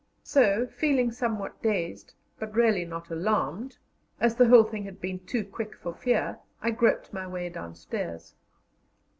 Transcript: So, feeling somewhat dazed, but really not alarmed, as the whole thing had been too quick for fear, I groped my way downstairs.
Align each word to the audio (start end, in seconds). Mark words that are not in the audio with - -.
So, 0.23 0.65
feeling 0.65 1.11
somewhat 1.11 1.61
dazed, 1.61 2.15
but 2.39 2.55
really 2.55 2.85
not 2.85 3.11
alarmed, 3.11 3.77
as 4.19 4.35
the 4.35 4.47
whole 4.47 4.63
thing 4.63 4.83
had 4.85 4.99
been 4.99 5.19
too 5.27 5.45
quick 5.45 5.75
for 5.75 5.93
fear, 5.93 6.39
I 6.59 6.71
groped 6.71 7.13
my 7.13 7.27
way 7.27 7.49
downstairs. 7.49 8.33